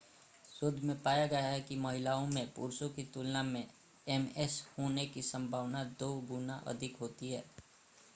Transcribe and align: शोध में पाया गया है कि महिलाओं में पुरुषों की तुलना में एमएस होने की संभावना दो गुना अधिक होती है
शोध 0.49 0.79
में 0.83 0.95
पाया 1.01 1.25
गया 1.27 1.39
है 1.41 1.59
कि 1.61 1.75
महिलाओं 1.75 2.25
में 2.27 2.51
पुरुषों 2.53 2.89
की 2.89 3.03
तुलना 3.13 3.43
में 3.43 3.67
एमएस 4.07 4.61
होने 4.79 5.05
की 5.05 5.21
संभावना 5.21 5.83
दो 5.99 6.13
गुना 6.29 6.61
अधिक 6.67 6.97
होती 7.01 7.31
है 7.31 7.43